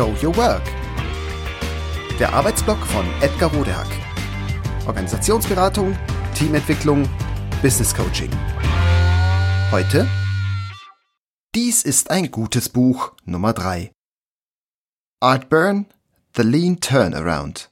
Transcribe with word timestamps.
Show 0.00 0.16
Your 0.22 0.34
Work. 0.38 0.62
Der 2.18 2.32
Arbeitsblock 2.32 2.78
von 2.86 3.04
Edgar 3.20 3.52
Rodehack. 3.52 3.86
Organisationsberatung, 4.86 5.94
Teamentwicklung, 6.34 7.06
Business 7.60 7.94
Coaching. 7.94 8.30
Heute 9.70 10.08
Dies 11.54 11.82
ist 11.82 12.10
ein 12.10 12.30
gutes 12.30 12.70
Buch 12.70 13.12
Nummer 13.26 13.52
3. 13.52 13.92
Art 15.20 15.50
Byrne, 15.50 15.84
The 16.34 16.44
Lean 16.44 16.80
Turnaround. 16.80 17.70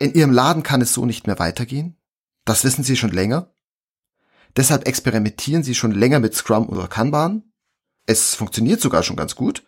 In 0.00 0.12
Ihrem 0.12 0.32
Laden 0.32 0.62
kann 0.62 0.82
es 0.82 0.92
so 0.92 1.06
nicht 1.06 1.26
mehr 1.26 1.38
weitergehen? 1.38 1.96
Das 2.44 2.62
wissen 2.62 2.84
Sie 2.84 2.96
schon 2.96 3.12
länger? 3.12 3.54
Deshalb 4.54 4.86
experimentieren 4.86 5.62
Sie 5.62 5.74
schon 5.74 5.92
länger 5.92 6.20
mit 6.20 6.34
Scrum 6.34 6.68
oder 6.68 6.88
Kanban? 6.88 7.50
Es 8.04 8.34
funktioniert 8.34 8.82
sogar 8.82 9.02
schon 9.02 9.16
ganz 9.16 9.34
gut. 9.34 9.66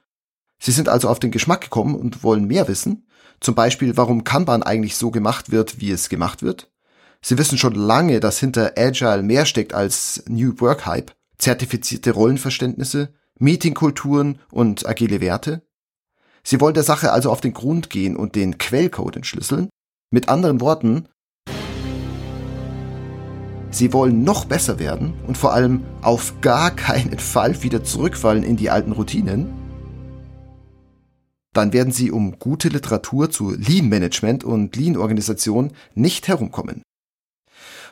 Sie 0.58 0.72
sind 0.72 0.88
also 0.88 1.08
auf 1.08 1.20
den 1.20 1.30
Geschmack 1.30 1.60
gekommen 1.62 1.94
und 1.94 2.22
wollen 2.22 2.46
mehr 2.46 2.68
wissen. 2.68 3.06
Zum 3.40 3.54
Beispiel, 3.54 3.96
warum 3.96 4.24
Kanban 4.24 4.62
eigentlich 4.62 4.96
so 4.96 5.10
gemacht 5.10 5.50
wird, 5.50 5.80
wie 5.80 5.90
es 5.90 6.08
gemacht 6.08 6.42
wird. 6.42 6.70
Sie 7.22 7.38
wissen 7.38 7.58
schon 7.58 7.74
lange, 7.74 8.20
dass 8.20 8.38
hinter 8.38 8.72
Agile 8.76 9.22
mehr 9.22 9.46
steckt 9.46 9.74
als 9.74 10.22
New 10.28 10.54
Work 10.60 10.86
Hype, 10.86 11.12
zertifizierte 11.38 12.12
Rollenverständnisse, 12.12 13.12
Meetingkulturen 13.38 14.38
und 14.50 14.86
agile 14.86 15.20
Werte. 15.20 15.62
Sie 16.42 16.60
wollen 16.60 16.74
der 16.74 16.84
Sache 16.84 17.12
also 17.12 17.30
auf 17.30 17.40
den 17.40 17.52
Grund 17.52 17.90
gehen 17.90 18.16
und 18.16 18.34
den 18.34 18.58
Quellcode 18.58 19.16
entschlüsseln. 19.16 19.68
Mit 20.10 20.28
anderen 20.28 20.60
Worten, 20.60 21.08
Sie 23.70 23.92
wollen 23.92 24.24
noch 24.24 24.46
besser 24.46 24.78
werden 24.78 25.12
und 25.26 25.36
vor 25.36 25.52
allem 25.52 25.84
auf 26.00 26.40
gar 26.40 26.70
keinen 26.70 27.18
Fall 27.18 27.62
wieder 27.62 27.84
zurückfallen 27.84 28.42
in 28.42 28.56
die 28.56 28.70
alten 28.70 28.92
Routinen. 28.92 29.65
Dann 31.56 31.72
werden 31.72 31.90
Sie 31.90 32.10
um 32.10 32.38
gute 32.38 32.68
Literatur 32.68 33.30
zu 33.30 33.52
Lean 33.52 33.88
Management 33.88 34.44
und 34.44 34.76
Lean 34.76 34.98
Organisation 34.98 35.72
nicht 35.94 36.28
herumkommen. 36.28 36.82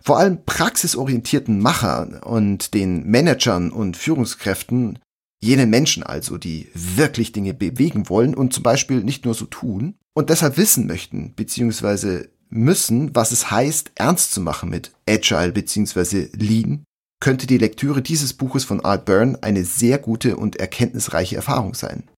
Vor 0.03 0.19
allem 0.19 0.45
praxisorientierten 0.45 1.61
Machern 1.61 2.19
und 2.19 2.75
den 2.75 3.07
Managern 3.07 3.71
und 3.71 3.97
Führungskräften, 3.97 4.99
jenen 5.43 5.71
Menschen 5.71 6.03
also, 6.03 6.37
die 6.37 6.69
wirklich 6.75 7.33
Dinge 7.33 7.55
bewegen 7.55 8.11
wollen 8.11 8.35
und 8.35 8.53
zum 8.53 8.63
Beispiel 8.63 9.03
nicht 9.03 9.25
nur 9.25 9.33
so 9.33 9.47
tun 9.47 9.95
und 10.15 10.29
deshalb 10.29 10.59
wissen 10.59 10.87
möchten, 10.87 11.33
beziehungsweise 11.35 12.29
müssen, 12.51 13.17
was 13.17 13.33
es 13.33 13.51
heißt, 13.51 13.93
ernst 13.95 14.35
zu 14.35 14.43
machen 14.43 14.69
mit 14.69 14.93
Agile 15.09 15.53
bzw. 15.53 16.29
Lean, 16.35 16.85
könnte 17.19 17.47
die 17.47 17.57
Lektüre 17.57 18.03
dieses 18.03 18.35
Buches 18.35 18.65
von 18.67 18.85
Art 18.85 19.07
Byrne 19.07 19.39
eine 19.41 19.65
sehr 19.65 19.97
gute 19.97 20.37
und 20.37 20.57
erkenntnisreiche 20.57 21.37
Erfahrung 21.37 21.73
sein. 21.73 22.11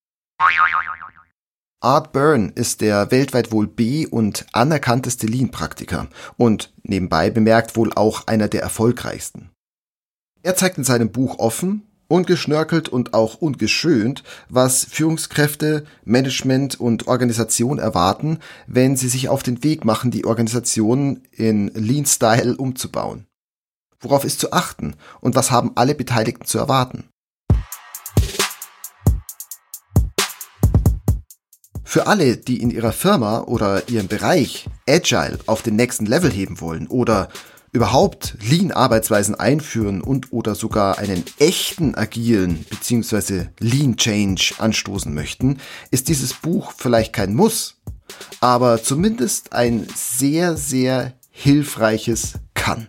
Art 1.80 2.12
Byrne 2.12 2.52
ist 2.54 2.80
der 2.80 3.10
weltweit 3.10 3.52
wohl 3.52 3.66
B- 3.66 4.06
und 4.06 4.46
anerkannteste 4.52 5.26
Lean-Praktiker 5.26 6.08
und 6.36 6.72
nebenbei 6.82 7.30
bemerkt 7.30 7.76
wohl 7.76 7.92
auch 7.92 8.26
einer 8.26 8.48
der 8.48 8.62
erfolgreichsten. 8.62 9.50
Er 10.42 10.56
zeigt 10.56 10.78
in 10.78 10.84
seinem 10.84 11.12
Buch 11.12 11.38
offen, 11.38 11.82
ungeschnörkelt 12.08 12.88
und 12.88 13.14
auch 13.14 13.34
ungeschönt, 13.36 14.22
was 14.48 14.84
Führungskräfte, 14.84 15.84
Management 16.04 16.80
und 16.80 17.08
Organisation 17.08 17.78
erwarten, 17.78 18.38
wenn 18.66 18.96
sie 18.96 19.08
sich 19.08 19.28
auf 19.28 19.42
den 19.42 19.62
Weg 19.62 19.84
machen, 19.84 20.10
die 20.10 20.24
Organisation 20.24 21.22
in 21.30 21.68
Lean 21.74 22.06
Style 22.06 22.56
umzubauen. 22.56 23.26
Worauf 24.00 24.24
ist 24.24 24.40
zu 24.40 24.52
achten 24.52 24.94
und 25.20 25.34
was 25.34 25.50
haben 25.50 25.72
alle 25.74 25.94
Beteiligten 25.94 26.46
zu 26.46 26.58
erwarten? 26.58 27.04
Für 31.88 32.08
alle, 32.08 32.36
die 32.36 32.60
in 32.60 32.70
ihrer 32.70 32.90
Firma 32.90 33.42
oder 33.42 33.88
ihrem 33.88 34.08
Bereich 34.08 34.68
Agile 34.88 35.38
auf 35.46 35.62
den 35.62 35.76
nächsten 35.76 36.04
Level 36.04 36.32
heben 36.32 36.60
wollen 36.60 36.88
oder 36.88 37.28
überhaupt 37.70 38.36
Lean-Arbeitsweisen 38.42 39.36
einführen 39.36 40.02
und 40.02 40.32
oder 40.32 40.56
sogar 40.56 40.98
einen 40.98 41.22
echten 41.38 41.94
agilen 41.94 42.66
bzw. 42.68 43.46
Lean-Change 43.60 44.54
anstoßen 44.58 45.14
möchten, 45.14 45.58
ist 45.92 46.08
dieses 46.08 46.34
Buch 46.34 46.72
vielleicht 46.76 47.12
kein 47.12 47.34
Muss, 47.34 47.76
aber 48.40 48.82
zumindest 48.82 49.52
ein 49.52 49.86
sehr, 49.94 50.56
sehr 50.56 51.12
hilfreiches 51.30 52.34
Kann. 52.54 52.88